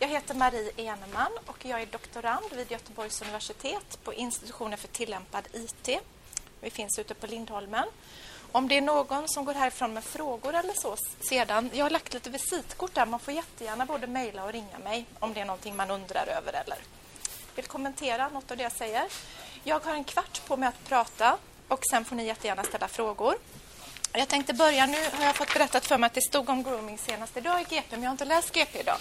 Jag 0.00 0.08
heter 0.08 0.34
Marie 0.34 0.72
Eneman 0.76 1.32
och 1.46 1.64
jag 1.64 1.82
är 1.82 1.86
doktorand 1.86 2.52
vid 2.52 2.70
Göteborgs 2.70 3.22
universitet 3.22 3.98
på 4.04 4.14
institutionen 4.14 4.78
för 4.78 4.88
tillämpad 4.88 5.48
IT. 5.52 6.00
Vi 6.60 6.70
finns 6.70 6.98
ute 6.98 7.14
på 7.14 7.26
Lindholmen. 7.26 7.84
Om 8.52 8.68
det 8.68 8.76
är 8.76 8.80
någon 8.80 9.28
som 9.28 9.44
går 9.44 9.54
härifrån 9.54 9.94
med 9.94 10.04
frågor 10.04 10.54
eller 10.54 10.74
så 10.74 10.96
sedan. 11.20 11.70
Jag 11.74 11.84
har 11.84 11.90
lagt 11.90 12.14
lite 12.14 12.30
visitkort 12.30 12.94
där. 12.94 13.06
Man 13.06 13.20
får 13.20 13.34
jättegärna 13.34 13.86
både 13.86 14.06
mejla 14.06 14.44
och 14.44 14.52
ringa 14.52 14.78
mig 14.78 15.06
om 15.18 15.34
det 15.34 15.40
är 15.40 15.44
någonting 15.44 15.76
man 15.76 15.90
undrar 15.90 16.26
över 16.26 16.52
eller 16.52 16.78
vill 17.54 17.66
kommentera 17.66 18.28
något 18.28 18.50
av 18.50 18.56
det 18.56 18.62
jag 18.62 18.72
säger. 18.72 19.04
Jag 19.64 19.80
har 19.84 19.94
en 19.94 20.04
kvart 20.04 20.42
på 20.46 20.56
mig 20.56 20.68
att 20.68 20.88
prata 20.88 21.38
och 21.68 21.80
sen 21.90 22.04
får 22.04 22.16
ni 22.16 22.26
jättegärna 22.26 22.64
ställa 22.64 22.88
frågor. 22.88 23.34
Jag 24.12 24.28
tänkte 24.28 24.54
börja 24.54 24.86
nu, 24.86 24.98
har 25.12 25.24
jag 25.24 25.36
fått 25.36 25.54
berättat 25.54 25.86
för 25.86 25.98
mig 25.98 26.06
att 26.06 26.14
det 26.14 26.22
stod 26.22 26.48
om 26.48 26.62
grooming 26.62 26.98
senast 26.98 27.36
idag 27.36 27.60
i 27.60 27.64
GP, 27.64 27.86
men 27.90 28.02
jag 28.02 28.10
har 28.10 28.12
inte 28.12 28.24
läst 28.24 28.52
GP 28.52 28.80
idag. 28.80 28.98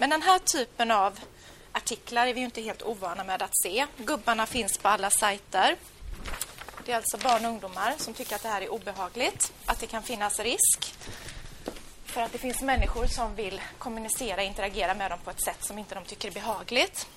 Men 0.00 0.10
den 0.10 0.22
här 0.22 0.38
typen 0.38 0.90
av 0.90 1.20
artiklar 1.72 2.26
är 2.26 2.34
vi 2.34 2.40
inte 2.40 2.62
helt 2.62 2.82
ovana 2.82 3.24
med 3.24 3.42
att 3.42 3.56
se. 3.62 3.86
Gubbarna 3.96 4.46
finns 4.46 4.78
på 4.78 4.88
alla 4.88 5.10
sajter. 5.10 5.76
Det 6.84 6.92
är 6.92 6.96
alltså 6.96 7.18
barn 7.18 7.44
och 7.44 7.50
ungdomar 7.50 7.94
som 7.98 8.14
tycker 8.14 8.36
att 8.36 8.42
det 8.42 8.48
här 8.48 8.62
är 8.62 8.68
obehagligt, 8.68 9.52
att 9.66 9.80
det 9.80 9.86
kan 9.86 10.02
finnas 10.02 10.40
risk 10.40 10.94
för 12.04 12.20
att 12.20 12.32
det 12.32 12.38
finns 12.38 12.62
människor 12.62 13.06
som 13.06 13.34
vill 13.34 13.60
kommunicera 13.78 14.40
och 14.40 14.46
interagera 14.46 14.94
med 14.94 15.10
dem 15.10 15.18
på 15.24 15.30
ett 15.30 15.44
sätt 15.44 15.64
som 15.64 15.78
inte 15.78 15.94
de 15.94 16.04
tycker 16.04 16.28
är 16.28 16.32
behagligt. 16.32 17.08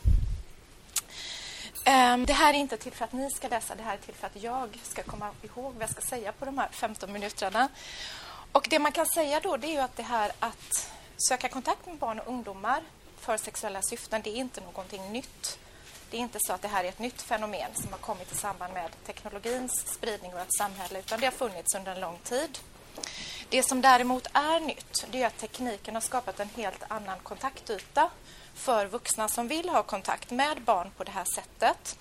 Ehm, 1.85 2.25
det 2.25 2.33
här 2.33 2.53
är 2.53 2.57
inte 2.57 2.77
till 2.77 2.91
för 2.91 3.05
att 3.05 3.13
ni 3.13 3.31
ska 3.31 3.47
läsa, 3.47 3.75
det 3.75 3.83
här 3.83 3.93
är 3.93 3.97
till 3.97 4.13
för 4.13 4.27
att 4.27 4.43
jag 4.43 4.79
ska 4.83 5.03
komma 5.03 5.31
ihåg 5.41 5.73
vad 5.73 5.83
jag 5.83 5.89
ska 5.89 6.01
säga 6.01 6.31
på 6.31 6.45
de 6.45 6.57
här 6.57 6.69
15 6.71 7.11
minuterna. 7.11 7.69
Och 8.51 8.67
det 8.69 8.79
man 8.79 8.91
kan 8.91 9.05
säga 9.05 9.39
då 9.39 9.57
det 9.57 9.67
är 9.67 9.71
ju 9.71 9.79
att 9.79 9.95
det 9.95 10.03
här 10.03 10.31
att 10.39 10.92
söka 11.17 11.49
kontakt 11.49 11.85
med 11.85 11.97
barn 11.97 12.19
och 12.19 12.27
ungdomar 12.27 12.83
för 13.19 13.37
sexuella 13.37 13.81
syften, 13.81 14.21
det 14.23 14.29
är 14.29 14.35
inte 14.35 14.61
någonting 14.61 15.11
nytt. 15.11 15.59
Det 16.09 16.17
är 16.17 16.21
inte 16.21 16.39
så 16.41 16.53
att 16.53 16.61
det 16.61 16.67
här 16.67 16.83
är 16.83 16.89
ett 16.89 16.99
nytt 16.99 17.21
fenomen 17.21 17.71
som 17.73 17.91
har 17.91 17.99
kommit 17.99 18.31
i 18.31 18.35
samband 18.35 18.73
med 18.73 18.91
teknologins 19.05 19.93
spridning 19.93 20.31
i 20.31 20.33
vårt 20.33 20.57
samhälle, 20.57 20.99
utan 20.99 21.19
det 21.19 21.25
har 21.25 21.31
funnits 21.31 21.75
under 21.75 21.91
en 21.91 22.01
lång 22.01 22.17
tid. 22.23 22.59
Det 23.49 23.63
som 23.63 23.81
däremot 23.81 24.27
är 24.33 24.59
nytt, 24.59 25.05
det 25.11 25.23
är 25.23 25.27
att 25.27 25.37
tekniken 25.37 25.93
har 25.93 26.01
skapat 26.01 26.39
en 26.39 26.49
helt 26.55 26.83
annan 26.87 27.19
kontaktyta 27.19 28.09
för 28.53 28.85
vuxna 28.85 29.27
som 29.27 29.47
vill 29.47 29.69
ha 29.69 29.83
kontakt 29.83 30.31
med 30.31 30.61
barn 30.61 30.91
på 30.97 31.03
det 31.03 31.11
här 31.11 31.25
sättet. 31.25 31.97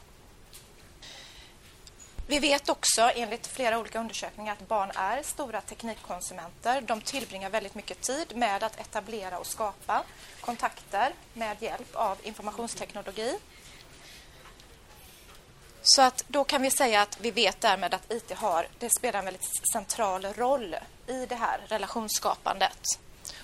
Vi 2.26 2.38
vet 2.38 2.68
också 2.68 3.10
enligt 3.14 3.46
flera 3.46 3.78
olika 3.78 4.00
undersökningar 4.00 4.52
att 4.52 4.68
barn 4.68 4.90
är 4.94 5.22
stora 5.22 5.60
teknikkonsumenter. 5.60 6.80
De 6.80 7.00
tillbringar 7.00 7.50
väldigt 7.50 7.74
mycket 7.74 8.00
tid 8.00 8.36
med 8.36 8.62
att 8.62 8.80
etablera 8.80 9.38
och 9.38 9.46
skapa 9.46 10.04
kontakter 10.40 11.12
med 11.34 11.62
hjälp 11.62 11.96
av 11.96 12.18
informationsteknologi. 12.22 13.38
Så 15.82 16.02
att 16.02 16.24
då 16.28 16.44
kan 16.44 16.62
vi 16.62 16.70
säga 16.70 17.02
att 17.02 17.18
vi 17.20 17.30
vet 17.30 17.60
därmed 17.60 17.94
att 17.94 18.12
IT 18.12 18.32
har, 18.32 18.66
det 18.78 18.90
spelar 18.90 19.18
en 19.18 19.24
väldigt 19.24 19.50
central 19.72 20.24
roll 20.24 20.76
i 21.06 21.26
det 21.26 21.34
här 21.34 21.60
relationsskapandet. 21.68 22.78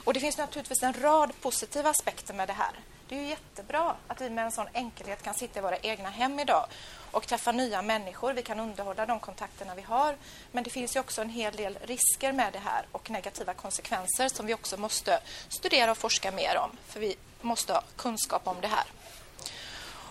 Och 0.05 0.15
det 0.15 0.21
finns 0.21 0.39
naturligtvis 0.39 0.83
en 0.83 0.93
rad 0.93 1.33
positiva 1.41 1.91
aspekter 1.91 2.35
med 2.35 2.49
det 2.49 2.53
här. 2.53 2.73
Det 3.09 3.17
är 3.17 3.21
ju 3.21 3.29
jättebra 3.29 3.95
att 4.07 4.21
vi 4.21 4.31
med 4.31 4.45
en 4.45 4.53
sån 4.53 4.67
enkelhet 4.73 5.23
kan 5.23 5.35
sitta 5.35 5.59
i 5.59 5.63
våra 5.63 5.77
egna 5.77 6.11
hem 6.11 6.39
idag 6.39 6.67
och 7.11 7.27
träffa 7.27 7.53
nya 7.53 7.83
människor. 7.83 8.33
Vi 8.33 8.43
kan 8.43 8.61
underhålla 8.61 9.07
de 9.07 9.21
kontakterna 9.21 9.75
vi 9.75 9.83
har. 9.83 10.17
Men 10.53 10.65
det 10.65 10.71
finns 10.71 10.97
ju 10.97 11.01
också 11.01 11.21
en 11.21 11.31
hel 11.31 11.57
del 11.57 11.79
risker 11.83 12.33
med 12.33 12.53
det 12.53 12.59
här 12.59 12.87
och 12.93 13.11
negativa 13.11 13.55
konsekvenser 13.55 14.29
som 14.29 14.47
vi 14.47 14.55
också 14.55 14.77
måste 14.77 15.21
studera 15.49 15.91
och 15.91 15.99
forska 15.99 16.31
mer 16.31 16.57
om. 16.57 16.71
För 16.87 17.01
vi 17.01 17.17
måste 17.41 17.73
ha 17.73 17.83
kunskap 17.97 18.47
om 18.47 18.57
det 18.61 18.69
här. 18.69 18.85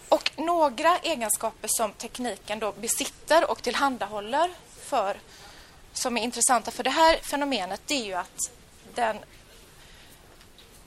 Och 0.10 0.32
några 0.36 0.98
egenskaper 0.98 1.70
som 1.72 1.92
tekniken 1.92 2.60
då 2.60 2.72
besitter 2.72 3.52
och 3.52 3.64
tillhandahåller 3.64 4.54
för, 4.84 5.18
som 5.94 6.18
är 6.18 6.22
intressanta 6.22 6.72
för 6.72 6.84
det 6.84 6.90
här 6.90 7.18
fenomenet 7.18 7.82
det 7.86 7.94
är 7.94 8.06
ju 8.06 8.14
att 8.14 8.52
den 8.96 9.18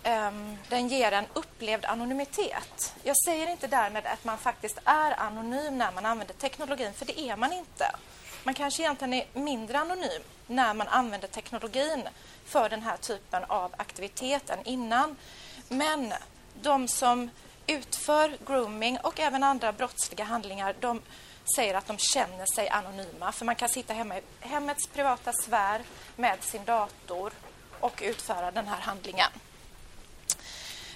um, 0.05 0.59
den 0.69 0.89
ger 0.89 1.13
en 1.13 1.27
upplevd 1.35 1.85
anonymitet. 1.85 2.95
Jag 3.03 3.17
säger 3.25 3.47
inte 3.47 3.67
därmed 3.67 4.07
att 4.07 4.25
man 4.25 4.39
faktiskt 4.39 4.79
är 4.85 5.21
anonym 5.21 5.79
när 5.79 5.93
man 5.93 6.07
använder 6.07 6.35
teknologin, 6.35 6.93
för 6.93 7.07
det 7.07 7.21
är 7.21 7.37
man 7.37 7.53
inte. 7.53 7.97
Man 8.45 8.55
kanske 8.55 8.83
egentligen 8.83 9.15
är 9.15 9.27
mindre 9.33 9.79
anonym 9.79 10.23
när 10.47 10.75
man 10.75 10.89
använder 10.89 11.29
teknologin 11.29 12.09
för 12.45 12.69
den 12.69 12.83
här 12.83 12.97
typen 12.97 13.45
av 13.45 13.75
aktivitet 13.77 14.51
än 14.51 14.65
innan. 14.65 15.17
Men 15.69 16.13
de 16.63 16.89
som 16.89 17.31
utför 17.67 18.37
grooming 18.47 18.99
och 18.99 19.21
även 19.21 19.43
andra 19.43 19.73
brottsliga 19.73 20.25
handlingar, 20.25 20.75
de 20.81 21.03
säger 21.57 21.75
att 21.75 21.87
de 21.87 21.99
känner 21.99 22.47
sig 22.55 22.69
anonyma. 22.69 23.33
För 23.33 23.45
man 23.45 23.55
kan 23.55 23.69
sitta 23.69 23.95
hemma 23.95 24.19
i 24.19 24.23
hemmets 24.41 24.87
privata 24.87 25.33
sfär 25.33 25.83
med 26.17 26.43
sin 26.43 26.65
dator 26.65 27.33
och 27.81 28.03
utföra 28.05 28.51
den 28.51 28.69
här 28.69 28.81
handlingen. 28.81 29.31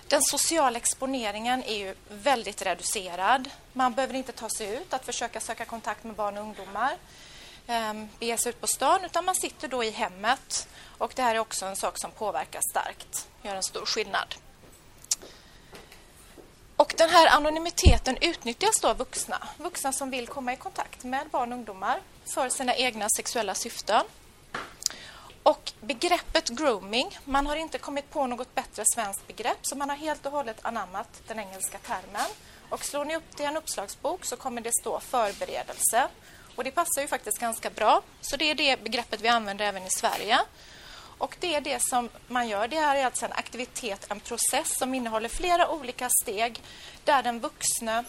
Den 0.09 0.23
sociala 0.23 0.77
exponeringen 0.77 1.63
är 1.63 1.75
ju 1.75 1.95
väldigt 2.09 2.63
reducerad. 2.63 3.51
Man 3.73 3.95
behöver 3.95 4.15
inte 4.15 4.33
ta 4.33 4.49
sig 4.49 4.77
ut 4.77 4.95
att 4.95 5.05
försöka 5.05 5.41
söka 5.41 5.65
kontakt 5.65 6.05
med 6.05 6.15
barn 6.15 6.37
och 6.37 6.43
ungdomar 6.43 6.97
ehm, 7.67 8.09
bege 8.19 8.39
sig 8.39 8.51
ut 8.51 8.61
på 8.61 8.67
stan, 8.67 9.05
utan 9.05 9.25
man 9.25 9.35
sitter 9.35 9.69
då 9.69 9.85
i 9.85 9.91
hemmet. 9.91 10.69
Och 10.99 11.13
Det 11.17 11.23
här 11.23 11.35
är 11.35 11.39
också 11.39 11.67
en 11.67 11.77
sak 11.77 11.99
som 11.99 12.11
påverkar 12.11 12.61
starkt, 12.71 13.29
gör 13.43 13.55
en 13.57 13.63
stor 13.63 13.87
skillnad. 13.87 14.35
Och 16.77 16.95
Den 16.97 17.11
här 17.11 17.37
anonymiteten 17.37 18.17
utnyttjas 18.21 18.81
då 18.81 18.89
av 18.89 18.97
vuxna. 18.97 19.49
Vuxna 19.59 19.93
som 19.93 20.11
vill 20.11 20.27
komma 20.27 20.53
i 20.53 20.57
kontakt 20.57 21.05
med 21.05 21.29
barn 21.31 21.53
och 21.53 21.59
ungdomar 21.59 22.01
för 22.25 22.49
sina 22.49 22.75
egna 22.75 23.09
sexuella 23.17 23.55
syften. 23.55 24.05
Och 25.45 25.73
begreppet 25.81 26.49
grooming, 26.49 27.19
man 27.25 27.47
har 27.47 27.57
inte 27.57 27.79
kommit 27.79 28.11
på 28.11 28.27
något 28.27 28.55
bättre 28.55 28.85
svenskt 28.95 29.27
begrepp 29.27 29.59
så 29.63 29.77
man 29.77 29.91
har 29.91 29.97
helt 29.97 30.27
och 30.27 30.33
hållet 30.33 30.59
anammat 30.63 31.23
den 31.27 31.39
engelska 31.39 31.79
termen. 31.79 32.31
Och 32.69 32.85
slår 32.85 33.05
ni 33.05 33.17
upp 33.17 33.37
det 33.37 33.43
i 33.43 33.47
en 33.47 33.57
uppslagsbok 33.57 34.25
så 34.25 34.37
kommer 34.37 34.61
det 34.61 34.73
stå 34.81 35.01
förberedelse. 35.01 36.09
Och 36.57 36.65
det 36.65 36.71
passar 36.71 37.03
ju 37.03 37.09
faktiskt 37.09 37.39
ganska 37.39 37.71
bra. 37.71 38.03
Så 38.21 38.37
det 38.37 38.51
är 38.51 38.55
det 38.55 38.83
begreppet 38.85 39.21
vi 39.21 39.29
använder 39.29 39.65
även 39.65 39.83
i 39.83 39.91
Sverige. 39.91 40.39
Och 41.19 41.37
det 41.41 41.55
är 41.55 41.61
det 41.61 41.83
som 41.83 42.09
man 42.29 42.49
gör. 42.49 42.69
Det 42.69 42.81
här 42.81 42.97
är 42.97 43.05
alltså 43.05 43.25
en 43.25 43.33
aktivitet, 43.33 44.07
en 44.11 44.21
process 44.21 44.79
som 44.79 44.95
innehåller 44.95 45.29
flera 45.29 45.69
olika 45.69 46.09
steg 46.23 46.63
där 47.05 47.23
den 47.23 47.41
vuxne 47.41 48.05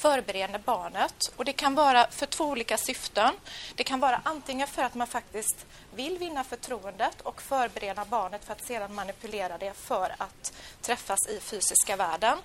förbereder 0.00 0.58
barnet. 0.58 1.32
Och 1.36 1.44
Det 1.44 1.52
kan 1.52 1.74
vara 1.74 2.10
för 2.10 2.26
två 2.26 2.44
olika 2.44 2.78
syften. 2.78 3.34
Det 3.74 3.84
kan 3.84 4.00
vara 4.00 4.20
antingen 4.24 4.68
för 4.68 4.82
att 4.82 4.94
man 4.94 5.06
faktiskt 5.06 5.66
vill 5.94 6.18
vinna 6.18 6.44
förtroendet 6.44 7.20
och 7.20 7.42
förbereda 7.42 8.04
barnet 8.04 8.44
för 8.44 8.52
att 8.52 8.64
sedan 8.64 8.94
manipulera 8.94 9.58
det 9.58 9.72
för 9.72 10.14
att 10.18 10.52
träffas 10.80 11.18
i 11.28 11.40
fysiska 11.40 11.96
världen 11.96 12.38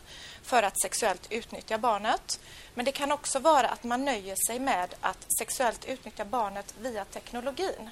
för 0.44 0.64
att 0.64 0.82
sexuellt 0.82 1.28
utnyttja 1.32 1.78
barnet. 1.78 2.40
Men 2.74 2.86
det 2.86 2.92
kan 2.92 3.12
också 3.12 3.40
vara 3.40 3.68
att 3.68 3.84
man 3.84 4.06
nöjer 4.06 4.36
sig 4.48 4.60
med 4.60 4.96
att 5.02 5.26
sexuellt 5.40 5.86
utnyttja 5.86 6.26
barnet 6.26 6.74
via 6.80 7.06
teknologin. 7.06 7.90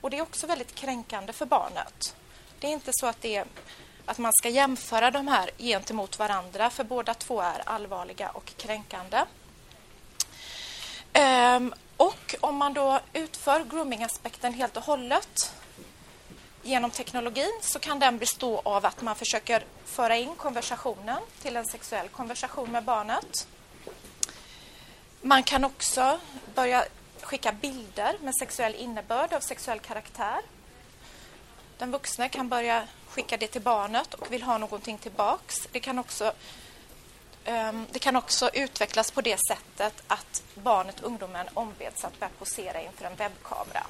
Och 0.00 0.10
Det 0.10 0.18
är 0.18 0.22
också 0.22 0.46
väldigt 0.46 0.74
kränkande 0.74 1.32
för 1.32 1.46
barnet. 1.46 2.16
Det 2.60 2.66
är 2.66 2.72
inte 2.72 2.90
så 2.92 3.06
att 3.06 3.22
det 3.22 3.36
är 3.36 3.44
att 4.08 4.18
man 4.18 4.32
ska 4.32 4.48
jämföra 4.48 5.10
de 5.10 5.28
här 5.28 5.50
gentemot 5.58 6.18
varandra 6.18 6.70
för 6.70 6.84
båda 6.84 7.14
två 7.14 7.40
är 7.40 7.62
allvarliga 7.68 8.30
och 8.30 8.52
kränkande. 8.56 9.24
Ehm, 11.12 11.74
och 11.96 12.34
om 12.40 12.56
man 12.56 12.74
då 12.74 13.00
utför 13.12 13.64
groomingaspekten 13.64 14.54
helt 14.54 14.76
och 14.76 14.82
hållet 14.82 15.54
genom 16.62 16.90
teknologin 16.90 17.60
så 17.62 17.78
kan 17.78 17.98
den 17.98 18.18
bestå 18.18 18.60
av 18.64 18.86
att 18.86 19.02
man 19.02 19.16
försöker 19.16 19.64
föra 19.84 20.16
in 20.16 20.34
konversationen 20.36 21.22
till 21.42 21.56
en 21.56 21.66
sexuell 21.66 22.08
konversation 22.08 22.72
med 22.72 22.84
barnet. 22.84 23.48
Man 25.20 25.42
kan 25.42 25.64
också 25.64 26.20
börja 26.54 26.84
skicka 27.20 27.52
bilder 27.52 28.16
med 28.20 28.34
sexuell 28.40 28.74
innebörd 28.74 29.32
av 29.32 29.40
sexuell 29.40 29.80
karaktär. 29.80 30.40
Den 31.78 31.90
vuxna 31.90 32.28
kan 32.28 32.48
börja 32.48 32.88
skickar 33.10 33.38
det 33.38 33.46
till 33.46 33.62
barnet 33.62 34.14
och 34.14 34.32
vill 34.32 34.42
ha 34.42 34.58
någonting 34.58 34.98
tillbaks. 34.98 35.68
Det 35.72 35.80
kan 35.80 35.98
också, 35.98 36.32
um, 37.46 37.86
det 37.90 37.98
kan 37.98 38.16
också 38.16 38.50
utvecklas 38.54 39.10
på 39.10 39.20
det 39.20 39.38
sättet 39.48 40.02
att 40.06 40.42
barnet, 40.54 41.00
ungdomen, 41.00 41.46
ombeds 41.54 42.04
att 42.04 42.20
börja 42.20 42.32
posera 42.38 42.82
inför 42.82 43.04
en 43.04 43.16
webbkamera. 43.16 43.86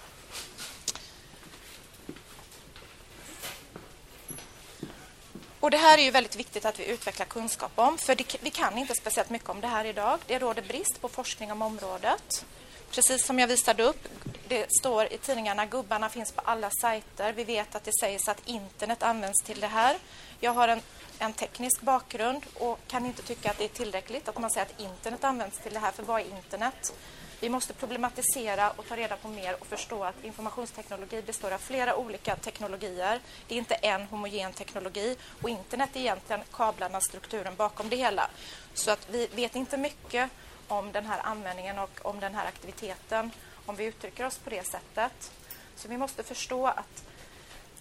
Och 5.61 5.71
Det 5.71 5.79
här 5.79 5.99
är 5.99 6.03
ju 6.03 6.11
väldigt 6.11 6.37
viktigt 6.37 6.65
att 6.65 6.81
vi 6.81 6.87
utvecklar 6.87 7.27
kunskap 7.27 7.73
om, 7.75 7.99
för 7.99 8.15
det, 8.15 8.37
vi 8.41 8.51
kan 8.51 8.79
inte 8.79 8.95
speciellt 8.95 9.31
mycket 9.31 9.49
om 9.49 9.61
det 9.61 9.67
här 9.67 9.85
idag. 9.85 10.19
Det 10.27 10.39
råder 10.39 10.63
brist 10.63 11.01
på 11.01 11.09
forskning 11.09 11.53
om 11.53 11.63
området. 11.63 12.45
Precis 12.91 13.27
som 13.27 13.39
jag 13.39 13.49
visade 13.49 13.83
upp, 13.83 14.09
det 14.49 14.67
står 14.81 15.13
i 15.13 15.19
tidningarna, 15.19 15.67
gubbarna 15.67 16.09
finns 16.09 16.33
på 16.33 16.41
alla 16.45 16.71
sajter. 16.71 17.33
Vi 17.33 17.45
vet 17.45 17.75
att 17.75 17.85
det 17.85 17.93
sägs 18.01 18.29
att 18.29 18.49
internet 18.49 19.03
används 19.03 19.43
till 19.43 19.61
det 19.61 19.67
här. 19.67 19.97
Jag 20.41 20.53
har 20.53 20.69
en 20.69 20.81
en 21.19 21.33
teknisk 21.33 21.81
bakgrund 21.81 22.43
och 22.55 22.79
kan 22.87 23.07
inte 23.07 23.23
tycka 23.23 23.51
att 23.51 23.59
det 23.59 23.65
är 23.65 23.69
tillräckligt 23.69 24.29
att 24.29 24.39
man 24.39 24.51
säger 24.51 24.67
att 24.67 24.81
internet 24.81 25.25
används 25.25 25.59
till 25.59 25.73
det 25.73 25.79
här. 25.79 25.93
För 25.93 26.03
vad 26.03 26.21
är 26.21 26.25
internet? 26.25 26.95
Vi 27.41 27.49
måste 27.49 27.73
problematisera 27.73 28.71
och 28.71 28.89
ta 28.89 28.97
reda 28.97 29.17
på 29.17 29.29
mer 29.29 29.57
och 29.61 29.67
förstå 29.67 30.05
att 30.05 30.25
informationsteknologi 30.25 31.23
består 31.23 31.51
av 31.51 31.59
flera 31.59 31.97
olika 31.97 32.37
teknologier. 32.37 33.21
Det 33.49 33.55
är 33.55 33.59
inte 33.59 33.75
en 33.75 34.03
homogen 34.03 34.53
teknologi 34.53 35.17
och 35.43 35.51
internet 35.51 35.91
är 35.97 36.01
egentligen 36.01 36.43
kablarna, 36.53 37.01
strukturen 37.01 37.55
bakom 37.57 37.89
det 37.89 37.97
hela. 37.97 38.31
Så 38.75 38.91
att 38.91 39.09
vi 39.11 39.27
vet 39.27 39.57
inte 39.57 39.77
mycket 39.77 40.31
om 40.69 40.93
den 40.93 41.07
här 41.07 41.21
användningen 41.23 41.79
och 41.79 42.01
om 42.03 42.21
den 42.21 42.35
här 42.35 42.47
aktiviteten 42.47 43.31
om 43.69 43.77
vi 43.77 43.85
uttrycker 43.85 44.27
oss 44.27 44.39
på 44.39 44.51
det 44.51 44.67
sättet. 44.67 45.33
Så 45.77 45.89
vi 45.89 45.97
måste 45.97 46.23
förstå 46.23 46.67
att 46.67 47.05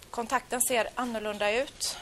kontakten 0.09 0.61
ser 0.61 0.89
annorlunda 0.95 1.51
ut 1.51 1.97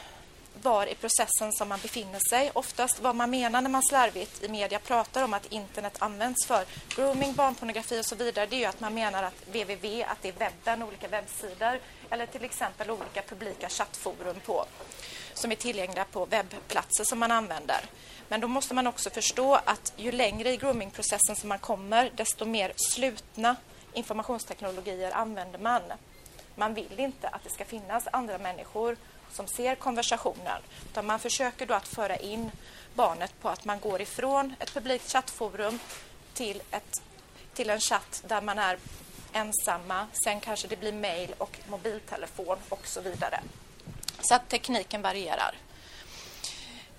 var 0.62 0.86
i 0.86 0.94
processen 0.94 1.52
som 1.52 1.68
man 1.68 1.78
befinner 1.82 2.20
sig. 2.30 2.50
Oftast 2.54 3.00
vad 3.00 3.14
man 3.14 3.30
menar 3.30 3.60
när 3.60 3.70
man 3.70 3.82
slarvigt 3.82 4.42
i 4.42 4.48
media 4.48 4.78
pratar 4.78 5.22
om 5.22 5.34
att 5.34 5.52
internet 5.52 5.96
används 5.98 6.46
för 6.46 6.64
grooming, 6.96 7.34
barnpornografi 7.34 8.00
och 8.00 8.06
så 8.06 8.14
vidare, 8.14 8.46
det 8.46 8.56
är 8.56 8.60
ju 8.60 8.64
att 8.64 8.80
man 8.80 8.94
menar 8.94 9.22
att 9.22 9.46
www, 9.46 10.04
att 10.04 10.22
det 10.22 10.28
är 10.28 10.32
webben, 10.32 10.82
olika 10.82 11.08
webbsidor 11.08 11.80
eller 12.10 12.26
till 12.26 12.44
exempel 12.44 12.90
olika 12.90 13.22
publika 13.22 13.68
chattforum 13.68 14.40
på, 14.46 14.64
som 15.34 15.52
är 15.52 15.56
tillgängliga 15.56 16.04
på 16.04 16.24
webbplatser 16.24 17.04
som 17.04 17.18
man 17.18 17.30
använder. 17.32 17.80
Men 18.28 18.40
då 18.40 18.48
måste 18.48 18.74
man 18.74 18.86
också 18.86 19.10
förstå 19.10 19.54
att 19.54 19.92
ju 19.96 20.12
längre 20.12 20.52
i 20.52 20.56
groomingprocessen 20.56 21.36
som 21.36 21.48
man 21.48 21.58
kommer, 21.58 22.10
desto 22.14 22.44
mer 22.44 22.72
slutna 22.76 23.56
informationsteknologier 23.96 25.10
använder 25.10 25.58
man. 25.58 25.82
Man 26.54 26.74
vill 26.74 27.00
inte 27.00 27.28
att 27.28 27.44
det 27.44 27.50
ska 27.50 27.64
finnas 27.64 28.08
andra 28.12 28.38
människor 28.38 28.96
som 29.30 29.46
ser 29.46 29.74
konversationen. 29.74 30.62
Utan 30.90 31.06
man 31.06 31.18
försöker 31.18 31.66
då 31.66 31.74
att 31.74 31.88
föra 31.88 32.16
in 32.16 32.50
barnet 32.94 33.40
på 33.40 33.48
att 33.48 33.64
man 33.64 33.80
går 33.80 34.00
ifrån 34.00 34.54
ett 34.58 34.74
publikt 34.74 35.12
chattforum 35.12 35.78
till, 36.34 36.62
ett, 36.70 37.02
till 37.54 37.70
en 37.70 37.80
chatt 37.80 38.22
där 38.26 38.40
man 38.40 38.58
är 38.58 38.78
ensamma. 39.32 40.06
Sen 40.24 40.40
kanske 40.40 40.68
det 40.68 40.76
blir 40.76 40.92
mejl 40.92 41.34
och 41.38 41.58
mobiltelefon 41.68 42.56
och 42.68 42.86
så 42.86 43.00
vidare. 43.00 43.40
Så 44.20 44.34
att 44.34 44.48
tekniken 44.48 45.02
varierar. 45.02 45.54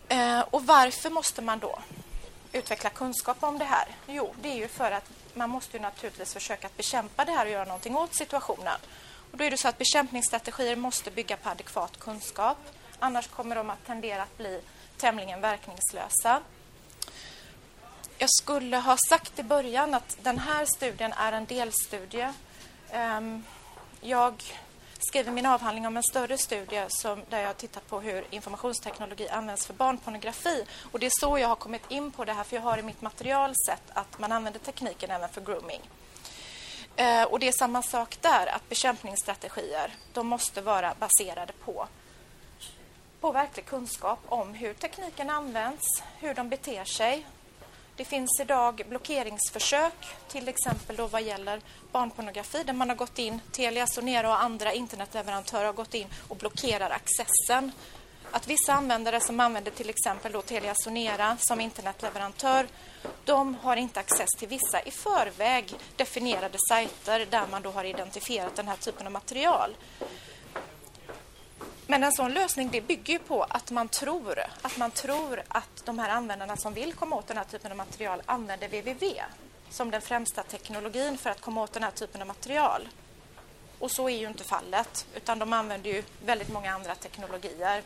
Eh, 0.07 0.39
och 0.39 0.65
varför 0.65 1.09
måste 1.09 1.41
man 1.41 1.59
då 1.59 1.79
utveckla 2.51 2.89
kunskap 2.89 3.38
om 3.44 3.57
det 3.57 3.65
här? 3.65 3.88
Jo, 4.07 4.33
det 4.41 4.49
är 4.49 4.55
ju 4.55 4.67
för 4.67 4.91
att 4.91 5.11
man 5.37 5.49
måste 5.49 5.77
ju 5.77 5.83
naturligtvis 5.83 6.33
försöka 6.33 6.67
att 6.67 6.77
bekämpa 6.77 7.25
det 7.25 7.31
här 7.31 7.45
och 7.45 7.51
göra 7.51 7.65
någonting 7.65 7.95
åt 7.95 8.15
situationen. 8.15 8.79
Och 9.31 9.37
då 9.37 9.43
är 9.43 9.51
det 9.51 9.57
så 9.57 9.67
att 9.67 9.77
bekämpningsstrategier 9.77 10.75
måste 10.75 11.11
bygga 11.11 11.37
på 11.37 11.49
adekvat 11.49 11.99
kunskap. 11.99 12.57
Annars 12.99 13.27
kommer 13.27 13.55
de 13.55 13.69
att 13.69 13.85
tendera 13.85 14.23
att 14.23 14.37
bli 14.37 14.61
tämligen 14.97 15.41
verkningslösa. 15.41 16.41
Jag 18.17 18.29
skulle 18.29 18.77
ha 18.77 18.97
sagt 19.09 19.39
i 19.39 19.43
början 19.43 19.93
att 19.93 20.17
den 20.21 20.39
här 20.39 20.65
studien 20.65 21.13
är 21.13 21.31
en 21.31 21.45
delstudie. 21.45 22.33
Ehm, 22.91 23.43
jag 24.01 24.43
skriver 25.03 25.31
min 25.31 25.45
avhandling 25.45 25.88
om 25.88 25.97
en 25.97 26.03
större 26.03 26.38
studie 26.38 26.85
som, 26.88 27.21
där 27.29 27.41
jag 27.41 27.57
tittat 27.57 27.88
på 27.89 27.99
hur 27.99 28.25
informationsteknologi 28.29 29.29
används 29.29 29.65
för 29.65 29.73
barnpornografi. 29.73 30.65
Och 30.91 30.99
det 30.99 31.05
är 31.05 31.11
så 31.19 31.38
jag 31.38 31.47
har 31.47 31.55
kommit 31.55 31.91
in 31.91 32.11
på 32.11 32.25
det 32.25 32.33
här, 32.33 32.44
för 32.44 32.55
jag 32.55 32.63
har 32.63 32.77
i 32.77 32.81
mitt 32.81 33.01
material 33.01 33.53
sett 33.67 33.83
att 33.94 34.19
man 34.19 34.31
använder 34.31 34.59
tekniken 34.59 35.11
även 35.11 35.29
för 35.29 35.41
grooming. 35.41 35.81
Eh, 36.95 37.23
och 37.23 37.39
det 37.39 37.47
är 37.47 37.51
samma 37.51 37.81
sak 37.81 38.17
där, 38.21 38.47
att 38.47 38.69
bekämpningsstrategier 38.69 39.95
de 40.13 40.27
måste 40.27 40.61
vara 40.61 40.94
baserade 40.99 41.53
på, 41.53 41.88
på 43.19 43.31
verklig 43.31 43.65
kunskap 43.65 44.19
om 44.25 44.53
hur 44.53 44.73
tekniken 44.73 45.29
används, 45.29 46.03
hur 46.19 46.33
de 46.33 46.49
beter 46.49 46.83
sig. 46.85 47.25
Det 47.97 48.05
finns 48.05 48.39
idag 48.41 48.81
blockeringsförsök, 48.89 49.94
till 50.27 50.47
exempel 50.47 50.95
då 50.95 51.07
vad 51.07 51.21
gäller 51.21 51.61
barnpornografi, 51.91 52.63
där 52.63 52.73
man 52.73 52.89
har 52.89 52.95
gått 52.95 53.19
in, 53.19 53.39
Telia 53.51 53.88
Sonera 53.88 54.29
och 54.29 54.44
andra 54.44 54.73
internetleverantörer 54.73 55.65
har 55.65 55.73
gått 55.73 55.94
in 55.94 56.07
och 56.27 56.35
blockerar 56.35 56.89
accessen 56.89 57.71
att 58.31 58.47
vissa 58.47 58.73
användare 58.73 59.19
som 59.21 59.39
använder 59.39 59.71
till 59.71 59.89
exempel 59.89 60.31
då 60.31 60.41
Telia 60.41 60.73
Sonera 60.75 61.38
som 61.39 61.61
internetleverantör, 61.61 62.67
de 63.25 63.55
har 63.55 63.75
inte 63.75 63.99
access 63.99 64.29
till 64.38 64.47
vissa 64.47 64.81
i 64.81 64.91
förväg 64.91 65.73
definierade 65.95 66.57
sajter 66.69 67.27
där 67.29 67.47
man 67.51 67.61
då 67.61 67.71
har 67.71 67.83
identifierat 67.83 68.55
den 68.55 68.67
här 68.67 68.77
typen 68.77 69.05
av 69.05 69.13
material. 69.13 69.75
Men 71.89 72.03
en 72.03 72.11
sån 72.11 72.33
lösning 72.33 72.69
det 72.71 72.81
bygger 72.81 73.13
ju 73.13 73.19
på 73.19 73.43
att 73.43 73.71
man 73.71 73.89
tror 73.89 74.39
att 74.61 74.77
man 74.77 74.91
tror 74.91 75.41
att 75.47 75.85
de 75.85 75.99
här 75.99 76.09
användarna 76.09 76.57
som 76.57 76.73
vill 76.73 76.93
komma 76.93 77.15
åt 77.15 77.27
den 77.27 77.37
här 77.37 77.43
typen 77.43 77.71
av 77.71 77.77
material 77.77 78.21
använder 78.25 78.67
www 78.67 79.21
som 79.69 79.91
den 79.91 80.01
främsta 80.01 80.43
teknologin 80.43 81.17
för 81.17 81.29
att 81.29 81.41
komma 81.41 81.61
åt 81.61 81.73
den 81.73 81.83
här 81.83 81.91
typen 81.91 82.21
av 82.21 82.27
material. 82.27 82.87
Och 83.79 83.91
så 83.91 84.09
är 84.09 84.17
ju 84.17 84.27
inte 84.27 84.43
fallet, 84.43 85.05
utan 85.15 85.39
de 85.39 85.53
använder 85.53 85.89
ju 85.89 86.03
väldigt 86.25 86.49
många 86.49 86.73
andra 86.73 86.95
teknologier. 86.95 87.83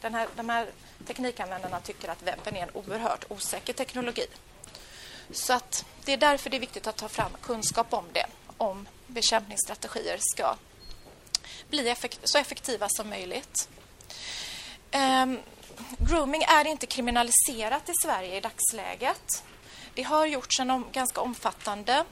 Den 0.00 0.14
här, 0.14 0.28
de 0.36 0.48
här 0.48 0.68
teknikanvändarna 1.06 1.80
tycker 1.80 2.08
att 2.08 2.22
webben 2.22 2.56
är 2.56 2.62
en 2.62 2.70
oerhört 2.74 3.24
osäker 3.28 3.72
teknologi. 3.72 4.26
Så 5.30 5.52
att 5.52 5.84
det 6.04 6.12
är 6.12 6.16
därför 6.16 6.50
det 6.50 6.56
är 6.56 6.60
viktigt 6.60 6.86
att 6.86 6.96
ta 6.96 7.08
fram 7.08 7.30
kunskap 7.42 7.92
om 7.92 8.04
det, 8.12 8.26
om 8.56 8.88
bekämpningsstrategier 9.06 10.18
ska 10.20 10.56
bli 11.68 11.88
effekt 11.88 12.20
så 12.24 12.38
effektiva 12.38 12.88
som 12.88 13.08
möjligt. 13.10 13.68
Um, 14.94 15.38
grooming 15.98 16.42
är 16.42 16.66
inte 16.66 16.86
kriminaliserat 16.86 17.88
i 17.88 17.92
Sverige 18.02 18.36
i 18.36 18.40
dagsläget. 18.40 19.44
Det 19.94 20.02
har 20.02 20.26
gjorts 20.26 20.60
en 20.60 20.70
om, 20.70 20.86
ganska 20.92 21.20
omfattande 21.20 22.04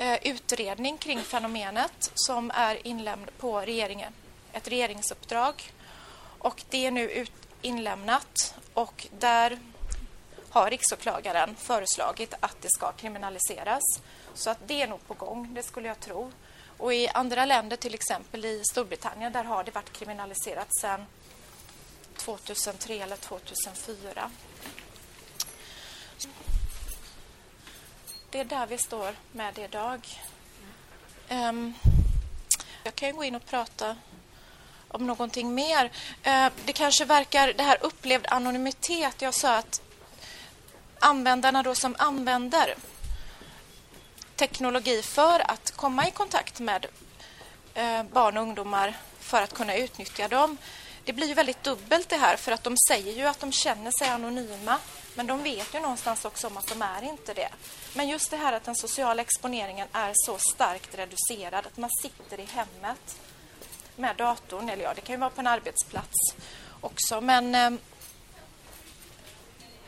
uh, 0.00 0.16
utredning 0.22 0.98
kring 0.98 1.22
fenomenet 1.22 2.10
som 2.14 2.50
är 2.54 2.86
inlämnad 2.86 3.38
på 3.38 3.60
regeringen, 3.60 4.12
ett 4.52 4.68
regeringsuppdrag. 4.68 5.72
Och 6.38 6.62
det 6.70 6.86
är 6.86 6.90
nu 6.90 7.10
ut, 7.10 7.32
inlämnat 7.62 8.54
och 8.74 9.06
där 9.18 9.58
har 10.50 10.70
riksåklagaren 10.70 11.56
föreslagit 11.56 12.34
att 12.40 12.62
det 12.62 12.68
ska 12.70 12.92
kriminaliseras. 12.92 13.82
Så 14.34 14.50
att 14.50 14.58
det 14.66 14.82
är 14.82 14.88
nog 14.88 15.06
på 15.06 15.14
gång, 15.14 15.54
det 15.54 15.62
skulle 15.62 15.88
jag 15.88 16.00
tro. 16.00 16.32
Och 16.84 16.94
i 16.94 17.08
andra 17.08 17.44
länder, 17.44 17.76
till 17.76 17.94
exempel 17.94 18.44
i 18.44 18.62
Storbritannien, 18.64 19.32
där 19.32 19.44
har 19.44 19.64
det 19.64 19.74
varit 19.74 19.92
kriminaliserat 19.92 20.68
sedan 20.80 21.06
2003 22.16 22.94
eller 22.94 23.16
2004. 23.16 24.30
det 28.30 28.40
är 28.40 28.44
där 28.44 28.66
vi 28.66 28.78
står 28.78 29.14
med 29.32 29.54
det 29.54 29.64
idag. 29.64 30.00
Um, 31.30 31.74
jag 32.82 32.94
kan 32.94 33.16
gå 33.16 33.24
in 33.24 33.34
och 33.34 33.46
prata 33.46 33.96
om 34.88 35.06
någonting 35.06 35.54
mer. 35.54 35.84
Uh, 36.26 36.48
det 36.64 36.72
kanske 36.72 37.04
verkar, 37.04 37.52
det 37.52 37.62
här 37.62 37.78
upplevd 37.80 38.26
anonymitet. 38.28 39.22
Jag 39.22 39.34
sa 39.34 39.56
att 39.56 39.82
användarna 40.98 41.62
då 41.62 41.74
som 41.74 41.96
använder 41.98 42.74
teknologi 44.36 45.02
för 45.02 45.50
att 45.50 45.70
komma 45.76 46.08
i 46.08 46.10
kontakt 46.10 46.60
med 46.60 46.86
eh, 47.74 48.02
barn 48.02 48.36
och 48.36 48.42
ungdomar 48.42 48.96
för 49.20 49.42
att 49.42 49.54
kunna 49.54 49.76
utnyttja 49.76 50.28
dem. 50.28 50.56
Det 51.04 51.12
blir 51.12 51.26
ju 51.26 51.34
väldigt 51.34 51.62
dubbelt 51.62 52.08
det 52.08 52.16
här 52.16 52.36
för 52.36 52.52
att 52.52 52.64
de 52.64 52.76
säger 52.88 53.12
ju 53.12 53.24
att 53.24 53.40
de 53.40 53.52
känner 53.52 53.90
sig 53.98 54.08
anonyma 54.08 54.78
men 55.14 55.26
de 55.26 55.42
vet 55.42 55.74
ju 55.74 55.80
någonstans 55.80 56.24
också 56.24 56.46
om 56.46 56.56
att 56.56 56.66
de 56.66 56.82
är 56.82 57.02
inte 57.02 57.34
det. 57.34 57.48
Men 57.94 58.08
just 58.08 58.30
det 58.30 58.36
här 58.36 58.52
att 58.52 58.64
den 58.64 58.76
sociala 58.76 59.22
exponeringen 59.22 59.88
är 59.92 60.12
så 60.14 60.38
starkt 60.38 60.98
reducerad 60.98 61.66
att 61.66 61.76
man 61.76 61.90
sitter 62.02 62.40
i 62.40 62.44
hemmet 62.44 63.16
med 63.96 64.16
datorn, 64.16 64.68
eller 64.68 64.84
ja, 64.84 64.94
det 64.94 65.00
kan 65.00 65.14
ju 65.14 65.20
vara 65.20 65.30
på 65.30 65.40
en 65.40 65.46
arbetsplats 65.46 66.34
också, 66.80 67.20
men 67.20 67.54
eh, 67.54 67.70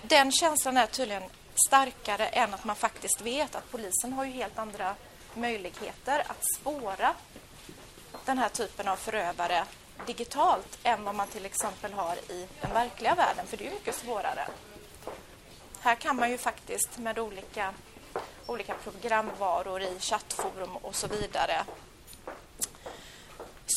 den 0.02 0.32
känslan 0.32 0.76
är 0.76 0.86
tydligen 0.86 1.22
starkare 1.66 2.26
än 2.26 2.54
att 2.54 2.64
man 2.64 2.76
faktiskt 2.76 3.20
vet 3.20 3.54
att 3.54 3.70
polisen 3.70 4.12
har 4.12 4.24
ju 4.24 4.30
helt 4.30 4.58
andra 4.58 4.94
möjligheter 5.34 6.20
att 6.26 6.44
spåra 6.56 7.14
den 8.24 8.38
här 8.38 8.48
typen 8.48 8.88
av 8.88 8.96
förövare 8.96 9.64
digitalt 10.06 10.78
än 10.82 11.04
vad 11.04 11.14
man 11.14 11.28
till 11.28 11.46
exempel 11.46 11.92
har 11.92 12.16
i 12.16 12.48
den 12.60 12.72
verkliga 12.72 13.14
världen, 13.14 13.46
för 13.46 13.56
det 13.56 13.66
är 13.66 13.70
mycket 13.70 13.94
svårare. 13.94 14.48
Här 15.80 15.94
kan 15.94 16.16
man 16.16 16.30
ju 16.30 16.38
faktiskt 16.38 16.98
med 16.98 17.18
olika, 17.18 17.74
olika 18.46 18.74
programvaror 18.74 19.82
i 19.82 20.00
chattforum 20.00 20.76
och 20.76 20.94
så 20.94 21.06
vidare 21.06 21.64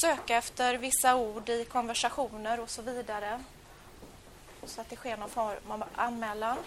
söka 0.01 0.38
efter 0.38 0.77
vissa 0.77 1.15
ord 1.15 1.50
i 1.50 1.65
konversationer 1.65 2.59
och 2.59 2.69
så 2.69 2.81
vidare 2.81 3.43
så 4.69 4.81
att 4.81 4.89
det 4.89 4.95
sker 4.95 5.17
någon 5.17 5.29
form 5.29 5.71
av 5.71 5.83
anmälan. 5.95 6.57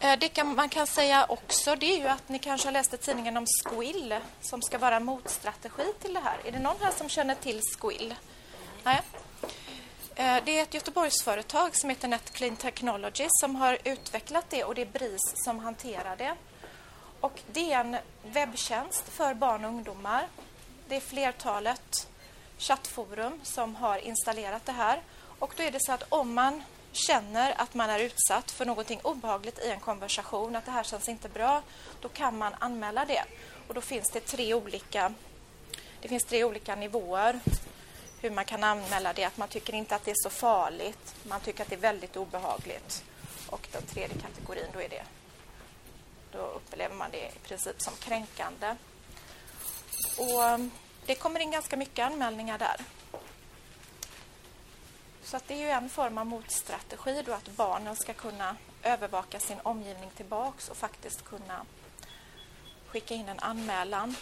Eh, 0.00 0.18
det 0.18 0.28
kan, 0.28 0.54
man 0.54 0.68
kan 0.68 0.86
säga 0.86 1.26
också 1.28 1.76
det 1.76 1.86
är 1.86 1.98
ju 1.98 2.08
att 2.08 2.28
ni 2.28 2.38
kanske 2.38 2.68
har 2.68 2.72
läst 2.72 2.94
i 2.94 2.96
tidningen 2.96 3.36
om 3.36 3.46
Squill 3.46 4.18
som 4.40 4.62
ska 4.62 4.78
vara 4.78 5.00
motstrategi 5.00 5.92
till 6.00 6.14
det 6.14 6.20
här. 6.20 6.38
Är 6.44 6.52
det 6.52 6.58
någon 6.58 6.76
här 6.80 6.90
som 6.90 7.08
känner 7.08 7.34
till 7.34 7.60
Squill? 7.62 8.14
Nej. 8.84 9.00
Eh, 10.14 10.36
det 10.44 10.58
är 10.58 10.62
ett 10.62 10.74
Göteborgsföretag 10.74 11.76
som 11.76 11.90
heter 11.90 12.08
Net 12.08 12.32
Clean 12.32 12.56
Technology 12.56 13.26
som 13.30 13.56
har 13.56 13.78
utvecklat 13.84 14.44
det 14.50 14.64
och 14.64 14.74
det 14.74 14.82
är 14.82 14.86
BRIS 14.86 15.44
som 15.44 15.58
hanterar 15.58 16.16
det. 16.16 16.34
Och 17.20 17.40
det 17.52 17.72
är 17.72 17.80
en 17.80 17.96
webbtjänst 18.22 19.08
för 19.08 19.34
barn 19.34 19.64
och 19.64 19.70
ungdomar. 19.70 20.26
Det 20.88 20.96
är 20.96 21.00
flertalet 21.00 22.08
chattforum 22.58 23.40
som 23.42 23.74
har 23.74 23.98
installerat 23.98 24.66
det 24.66 24.72
här. 24.72 25.02
Och 25.38 25.54
då 25.56 25.62
är 25.62 25.70
det 25.70 25.80
så 25.80 25.92
att 25.92 26.02
om 26.08 26.34
man 26.34 26.62
känner 26.96 27.60
att 27.60 27.74
man 27.74 27.90
är 27.90 27.98
utsatt 27.98 28.50
för 28.50 28.64
någonting 28.64 29.00
obehagligt 29.02 29.58
i 29.58 29.70
en 29.70 29.80
konversation, 29.80 30.56
att 30.56 30.64
det 30.64 30.70
här 30.70 30.82
känns 30.82 31.08
inte 31.08 31.28
bra, 31.28 31.62
då 32.00 32.08
kan 32.08 32.38
man 32.38 32.54
anmäla 32.58 33.04
det. 33.04 33.24
Och 33.68 33.74
då 33.74 33.80
finns 33.80 34.10
det 34.10 34.20
tre 34.20 34.54
olika, 34.54 35.14
det 36.00 36.08
finns 36.08 36.24
tre 36.24 36.44
olika 36.44 36.76
nivåer 36.76 37.40
hur 38.20 38.30
man 38.30 38.44
kan 38.44 38.64
anmäla 38.64 39.12
det. 39.12 39.24
Att 39.24 39.36
man 39.36 39.48
tycker 39.48 39.72
inte 39.72 39.94
att 39.94 40.04
det 40.04 40.10
är 40.10 40.22
så 40.22 40.30
farligt, 40.30 41.14
man 41.22 41.40
tycker 41.40 41.62
att 41.62 41.68
det 41.68 41.74
är 41.74 41.80
väldigt 41.80 42.16
obehagligt. 42.16 43.04
Och 43.46 43.68
den 43.72 43.82
tredje 43.82 44.16
kategorin, 44.18 44.66
då 44.72 44.80
är 44.80 44.88
det 44.88 45.02
då 46.36 46.38
upplever 46.38 46.94
man 46.94 47.10
det 47.10 47.26
i 47.26 47.38
princip 47.48 47.82
som 47.82 47.92
kränkande. 47.96 48.76
Och 50.18 50.44
eh, 50.44 50.58
det 51.06 51.14
kommer 51.14 51.40
in 51.40 51.50
ganska 51.50 51.76
mycket 51.76 52.06
anmälningar 52.06 52.58
där. 52.58 52.80
Så 55.26 55.36
att 55.36 55.48
det 55.48 55.54
är 55.54 55.58
ju 55.58 55.68
en 55.68 55.88
form 55.88 56.18
av 56.18 56.26
motstrategi 56.26 57.22
då 57.26 57.32
att 57.32 57.48
barnen 57.48 57.96
ska 57.96 58.12
kunna 58.12 58.56
övervaka 58.82 59.40
sin 59.40 59.60
omgivning 59.62 60.10
tillbaks 60.16 60.68
och 60.68 60.76
faktiskt 60.76 61.24
kunna 61.24 61.66
skicka 62.86 63.14
in 63.14 63.28
en 63.28 63.38
anmälan. 63.38 64.16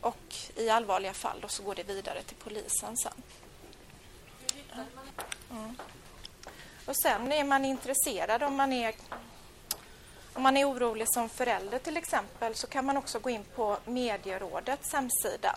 Och 0.00 0.34
i 0.54 0.70
allvarliga 0.70 1.12
fall 1.12 1.40
då 1.40 1.48
så 1.48 1.62
går 1.62 1.74
det 1.74 1.82
vidare 1.82 2.22
till 2.22 2.36
polisen 2.36 2.96
sen. 2.96 3.22
Mm. 5.50 5.76
Och 6.86 6.96
sen 6.96 7.32
är 7.32 7.44
man 7.44 7.64
intresserad 7.64 8.42
om 8.42 8.56
man 8.56 8.72
är 8.72 8.94
om 10.34 10.42
man 10.42 10.56
är 10.56 10.70
orolig 10.70 11.08
som 11.08 11.28
förälder 11.28 11.78
till 11.78 11.96
exempel 11.96 12.54
så 12.54 12.66
kan 12.66 12.84
man 12.84 12.96
också 12.96 13.18
gå 13.18 13.30
in 13.30 13.44
på 13.54 13.78
Medierådets 13.84 14.92
hemsida. 14.92 15.56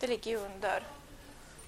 Det 0.00 0.06
ligger 0.06 0.30
ju 0.30 0.36
under, 0.36 0.82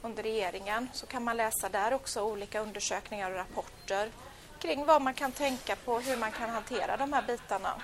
under 0.05 0.23
regeringen. 0.23 0.89
Så 0.93 1.07
kan 1.07 1.25
man 1.25 1.37
läsa 1.37 1.69
där 1.69 1.95
också 1.95 2.23
olika 2.23 2.61
undersökningar 2.61 3.31
och 3.31 3.37
rapporter 3.37 4.11
kring 4.59 4.87
vad 4.87 5.03
man 5.03 5.15
kan 5.15 5.33
tänka 5.33 5.77
på, 5.77 6.01
hur 6.01 6.17
man 6.17 6.33
kan 6.33 6.51
hantera 6.51 6.97
de 6.97 7.13
här 7.13 7.23
bitarna. 7.23 7.75